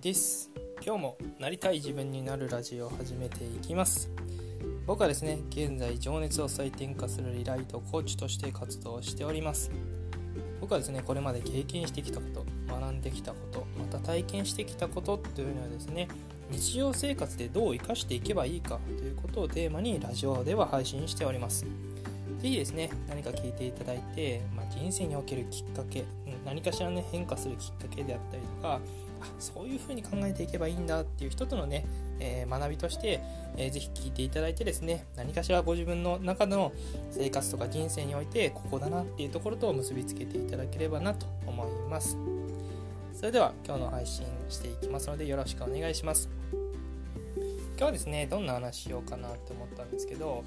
[0.00, 0.50] です。
[0.82, 4.08] 今日もなりたい自分になるラジオを始めていきます。
[4.86, 9.70] 僕はですね現在情熱を再転化するリライトコーチとして活動しております。
[10.58, 16.08] 僕はですねこれまで経験してきたこと学んできたことまた体験してきたことというのはですね
[16.50, 21.66] 日常生活でどう生かしていけばいいかということをテーマにラジオでは配信しております。
[22.40, 26.04] ぜひですね、何か聞いていただいて、まあ、人生におけるきっかけ、
[26.46, 28.80] 何かしらね、変化するきっかけであったりとか、
[29.20, 31.86] あそういうふうに考えていけばいいんだっていう人とのね、
[32.18, 33.20] えー、学びとして、
[33.56, 36.72] えー、ぜひ聞いていただいてですね、何かしらご自分の中の
[37.10, 42.16] 生活とか人生において、ここだなっていうところと結びつけていただければなと思います。
[43.14, 46.28] それでは今日の配信していきますのでよろしくお願いします。
[46.52, 50.44] 今日はですね、どんな話しようかなって思ったんですけど、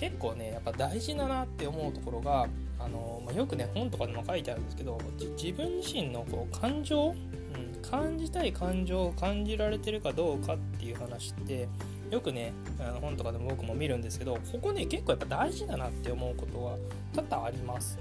[0.00, 4.98] 結構ねやっぱ大事だなって思うところがあの、まあ、よくね本とかでも書いてあるんですけど
[5.36, 7.14] 自分自身のこう感情、
[7.60, 11.68] うん、感じたい感情を感じられてるかどうかっていう話って
[12.10, 16.76] よくねあの本とかでも僕も見るんですけどここね結構やっぱ大事だなって思うことは
[17.14, 17.98] 多々あります。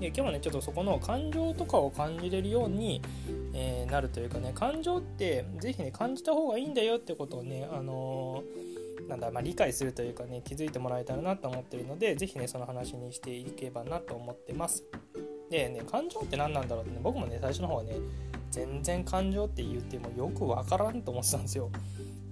[0.00, 3.00] で今日はねちょっとそこの感情とかを感じれるように、
[3.54, 8.72] えー、なるというかね感情って是非ね感じた方がいいんだよってことをねあのー
[9.08, 14.84] なんだ、まあ、理解するというかね気づいてもらえたらなと思ってるので是非ねその話にしていけばなと思ってます。
[15.50, 17.94] でね感情って何なんだろうってね僕もね最初の方はね
[18.52, 21.70] 全然感情って言ってもよくわからんと思ってたんですよ、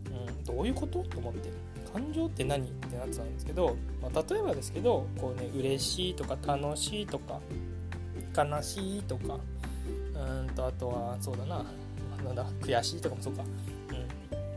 [0.06, 1.02] うん、どういうこと？
[1.02, 1.50] と思って。
[1.92, 2.68] 感情って何？
[2.68, 7.40] ってなってたんですけど、まあ、例えばですけどこうね嬉しいとか楽しいとか
[8.36, 9.40] 悲しいとか
[10.14, 11.64] うんとあとはそうだな。
[12.24, 12.46] なんだ？
[12.60, 13.42] 悔しいとかもそうか。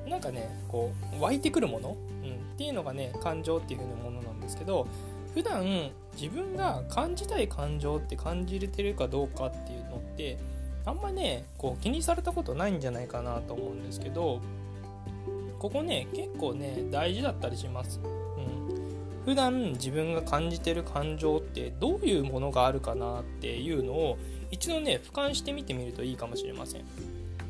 [0.06, 0.12] うん。
[0.12, 4.86] なんかねこう湧いてくるもの、うん、っていうのがね感情っていう風なものなんですけど
[5.34, 10.38] 普段自分が感じたい感情って感じれてるかどうかっていうのって
[10.86, 14.42] あんまねこう気にされたことないんじゃないかなと思うんですけど
[15.60, 18.00] ここね結構ね大事だったりします。
[18.04, 24.18] うん、普段自分が感じてる感情ってどういうものがあるかなっていうのを
[24.52, 26.82] 一度ね俯瞰してみてみるといいかもしれません。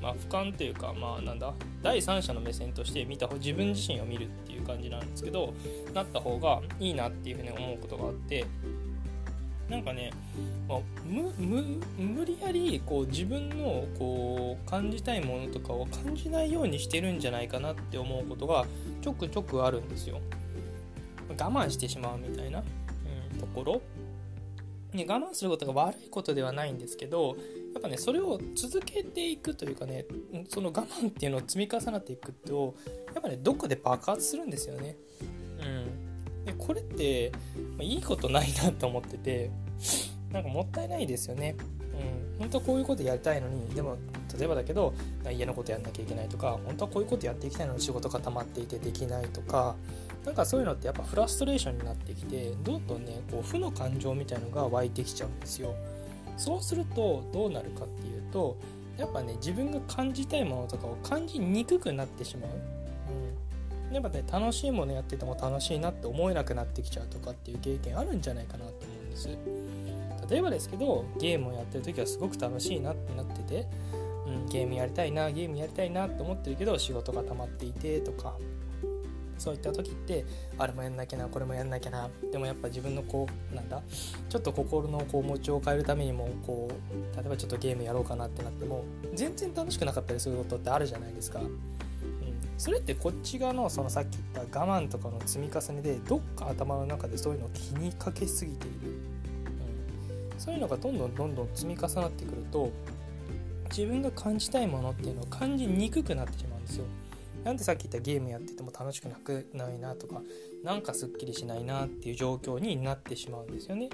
[0.02, 1.54] まあ、俯瞰というか、まあ、なんだ？
[1.82, 5.54] 第三者の目線として見た方自分自身を見るっていう感じなんですけど
[5.94, 8.46] なった方がいいなっていうふうに思うことがあって
[9.74, 10.12] なんかね、
[10.70, 18.68] まあ、無理やりこう自分のこう感じたいものとかを感じないようにしてるんじゃないかなって思うことが
[19.02, 20.22] ちょくちょくあるんですよ。
[21.30, 23.82] 我慢してしまうみたいな、うん、ところ、
[24.92, 27.36] ね、我慢することが悪いことではないんですけど
[27.74, 30.06] やっぱねそれを続けていくというかね
[30.50, 32.76] その我慢っていうのを積み重なっていくと
[33.08, 34.96] やっぱねどっかで爆発するんですよね。
[35.62, 37.32] うん、でこれって、
[37.78, 39.50] まあ、いいことないなと思ってて
[40.32, 41.56] なんかもったいないですよね。
[41.94, 43.98] うん、本当はこういうことやりたいのにでも
[44.38, 44.94] 例えばだけど
[45.32, 49.76] 家のことやんなきゃいけないとか本当はこういうことやっていきたいのに仕事が溜まっていてできないとか
[50.26, 55.76] なんかそういうのってやっぱフラストレーションになってきてどんどんねこう負の感情みたいのが湧いてきちゃうんですよ。
[56.38, 58.58] そうするとどうなるかっていうと
[58.98, 62.52] やっぱね自分が感じたいものとかを感じにくくなってしまう、
[63.90, 69.30] うん、やっぱね楽しいものやってても楽しいなって思えなくなってきちゃうとかっていう経験あるんじゃないかなと思です
[70.30, 73.68] 例えばですけどゲームをやってる時はすごく楽しいなってなってて、
[74.28, 78.36] うん、ゲームやりたいなゲームやりたいなって思ってるけど仕事が溜まっていてとか
[79.38, 80.26] そういった時って
[80.58, 83.82] あれもやんなきゃなこれもやんなきゃなでもやっぱ自分のこうなんだ
[84.30, 91.42] ちょっと心のこう持ちを変えるためにもこう例えばちょっとゲームやろうかなってなっても全然楽しくなかったりすることってあるじゃないですか。
[92.58, 98.78] それってこっち側のそのさっき言った我慢とかの積み重ねでどっか頭の中でそういうのを気にかけすぎている、
[100.32, 102.72] うん、そういうのがどんどんどんどん積み重なってくると
[103.70, 106.86] 自分が感じたいものっていうのを感じにくくなってしまうんですよ。
[107.44, 110.22] なんでさっき言ったゲームやってても楽しくなくないなとか
[110.64, 113.90] なんかすっきりしないなっていう状況になってしまうんですよね。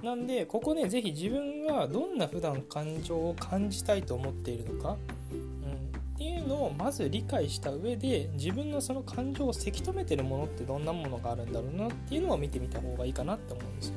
[0.00, 4.98] うん、なんでここね是非自分がどんな普段感情を感じたいと思っているのか、
[6.50, 13.94] のをまず理解した上で自分のその感情をせき止めてるものってどんなものがあるんだろうなっていうのを見てみた方がいいかなって思うんですよ。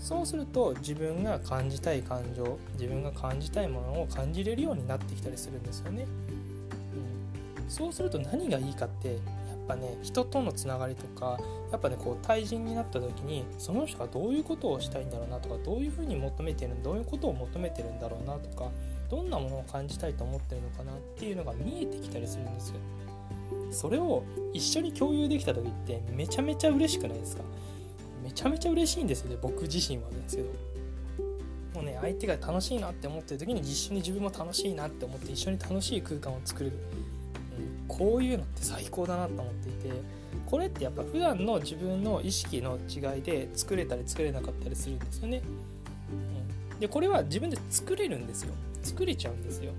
[0.00, 6.06] そうすると自分が感じたい感情自分が感じたいものを感じれるようになってきたりするんですよね。
[7.68, 9.18] そうすると何がいいかってやっ
[9.68, 11.38] ぱね人とのつながりとか
[11.70, 18.70] やっぱねこう対人になった時にその人がどういうことをしたいんだろうなとかどういうふうに求めてるどういうことを求めてるんだろうなとか
[19.10, 22.76] どんなものを感じたいと思ってるのかなっていうのが見えてきたりするんですよ。
[23.70, 24.22] それを
[24.52, 27.42] 一緒に共有できた時ってめちゃめちゃ嬉しくないですか？
[28.22, 30.48] めちゃめちゃ嬉しいんですよね僕自身はですけど。
[31.74, 36.76] もうね相手が楽しいなって思ってる時に一緒に自分も楽しいなって思って一緒に楽しい空間を作れる、
[37.58, 40.20] うん、こういうのって最高だなと思っていて。
[40.46, 45.42] これってやっぱ普段の自分の意識の違いで作れたり作れなかったりするんですよね、
[46.72, 48.54] うん、でこれは自分で作れるんですよ。
[48.82, 49.72] 作れちゃうんですよ。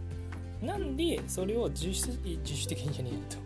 [0.61, 3.41] なんでそれを自主自主的にじゃねえと。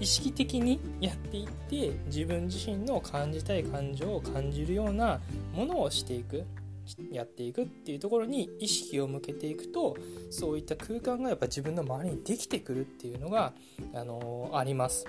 [0.00, 5.20] 意識的にやっていって自分自身の感じたい感情を感じるような
[5.54, 6.44] ものをしていく。
[7.10, 9.96] やっていくっていうところに意識を向けていくと
[10.28, 13.54] そういった空間がやっぱ自分の周りにできてくるっていうのが、
[13.94, 15.06] あのー、あります。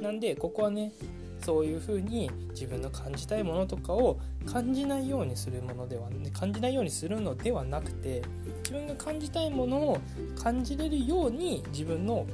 [0.00, 0.92] なんでここはね
[1.40, 8.22] そういうふうに自分の感じたいものとかを感じないようにするものでは感じないようにするのではなくて
[8.66, 9.98] 自分が感じたいものを
[10.42, 12.26] 感じれるように自分の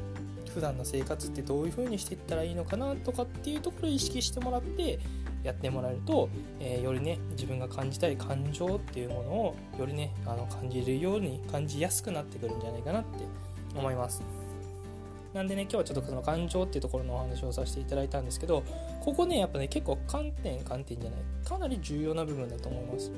[0.54, 4.98] 普段の生活ってどういう風にしていったらいいのかなとかっていうところを意識してもらって
[5.42, 13.26] やってもらえると、えー、よりね自分が感じたい感情っていうものをよりねあの感じるように感じやすくなってくるんじゃないかなって
[13.76, 14.22] 思います。
[15.34, 18.62] なんでね今日はちょっとその感情っていうところのお話をさせていただいたんですけど
[19.00, 23.10] ここねやっぱね結構観点観点じゃないかなり重要な部分だと思います。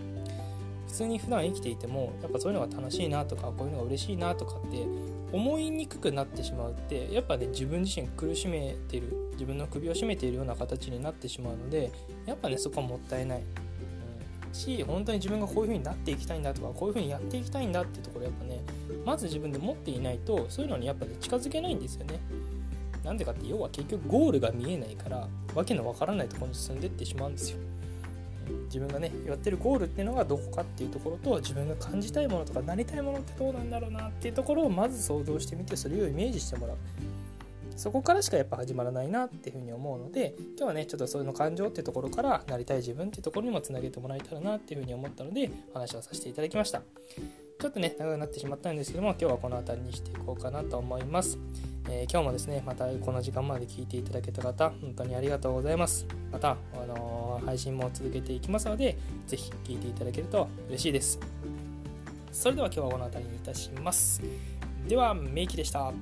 [0.94, 4.86] 通に普段生きていてもやっぱそういうのが楽しいなとかこういうのが嬉しいなとかって
[5.32, 11.90] 思いにくくなってしまうってやっぱね自分自身苦しめてる自分の首を絞めているような形になってしまうので
[12.26, 18.60] やっぱねそこはもったいない、うん、し本当に自分がこういう風になっていきたいんだとかこういう風にやっていきたいんだっていうところやっぱね
[19.04, 22.20] まず自分で持っていないとそういうのにやっぱね近づけないんですよね。
[23.04, 27.58] なんでかって要は結局ゴールが見えないからわけのわからないところに進んでってしまうんですよ。
[28.66, 36.76] 自分がねやってるゴールっていうのがどこかっていうところと自分が感じたいものとかなりたいものってどうなんだろうなっていうところをまず想像してみてそれをイメージしてもらう。
[37.76, 46.82] そこからしかやっぱ始まらないなっていうふうに思うので今日はねちょっとそういうの感情っていうところからなりたい自分っていうところにもつなげてもらえたらなっていうふうに思ったので話をさせていただきました。
[47.60, 51.38] ちょっとね長くなってしまったんですけども今日はこの辺りにしていこうかなと思います。
[51.90, 56.06] えー、今日もですね、またこの時間まで聞いていただけた方、本当にありがとうございます。
[56.32, 58.96] また、あのー、配信も続けていきますので、
[59.26, 61.18] ぜひ聴いていただけると嬉しいです。
[62.32, 64.20] それでは今日はこの辺りにいたします。
[64.88, 65.92] では、メイキでした。